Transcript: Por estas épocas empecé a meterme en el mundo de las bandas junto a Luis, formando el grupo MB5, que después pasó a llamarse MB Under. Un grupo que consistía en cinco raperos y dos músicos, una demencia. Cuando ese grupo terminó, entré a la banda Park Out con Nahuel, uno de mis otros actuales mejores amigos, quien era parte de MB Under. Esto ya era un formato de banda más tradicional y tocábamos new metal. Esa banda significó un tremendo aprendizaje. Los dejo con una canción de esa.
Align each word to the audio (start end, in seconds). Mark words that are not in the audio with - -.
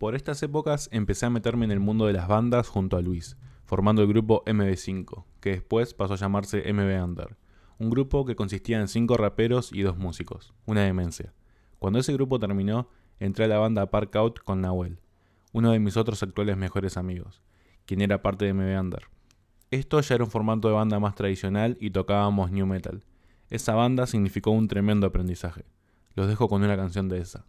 Por 0.00 0.14
estas 0.14 0.42
épocas 0.42 0.88
empecé 0.92 1.26
a 1.26 1.30
meterme 1.30 1.66
en 1.66 1.72
el 1.72 1.78
mundo 1.78 2.06
de 2.06 2.14
las 2.14 2.26
bandas 2.26 2.68
junto 2.68 2.96
a 2.96 3.02
Luis, 3.02 3.36
formando 3.66 4.00
el 4.00 4.08
grupo 4.08 4.42
MB5, 4.46 5.26
que 5.40 5.50
después 5.50 5.92
pasó 5.92 6.14
a 6.14 6.16
llamarse 6.16 6.72
MB 6.72 7.04
Under. 7.04 7.36
Un 7.78 7.90
grupo 7.90 8.24
que 8.24 8.34
consistía 8.34 8.80
en 8.80 8.88
cinco 8.88 9.18
raperos 9.18 9.70
y 9.74 9.82
dos 9.82 9.98
músicos, 9.98 10.54
una 10.64 10.84
demencia. 10.84 11.34
Cuando 11.78 11.98
ese 11.98 12.14
grupo 12.14 12.38
terminó, 12.38 12.88
entré 13.18 13.44
a 13.44 13.48
la 13.48 13.58
banda 13.58 13.90
Park 13.90 14.16
Out 14.16 14.38
con 14.38 14.62
Nahuel, 14.62 15.00
uno 15.52 15.70
de 15.70 15.80
mis 15.80 15.98
otros 15.98 16.22
actuales 16.22 16.56
mejores 16.56 16.96
amigos, 16.96 17.42
quien 17.84 18.00
era 18.00 18.22
parte 18.22 18.46
de 18.46 18.54
MB 18.54 18.80
Under. 18.80 19.02
Esto 19.70 20.00
ya 20.00 20.14
era 20.14 20.24
un 20.24 20.30
formato 20.30 20.68
de 20.68 20.74
banda 20.76 20.98
más 20.98 21.14
tradicional 21.14 21.76
y 21.78 21.90
tocábamos 21.90 22.50
new 22.50 22.64
metal. 22.64 23.04
Esa 23.50 23.74
banda 23.74 24.06
significó 24.06 24.50
un 24.50 24.66
tremendo 24.66 25.06
aprendizaje. 25.06 25.66
Los 26.14 26.26
dejo 26.26 26.48
con 26.48 26.62
una 26.62 26.78
canción 26.78 27.10
de 27.10 27.18
esa. 27.18 27.44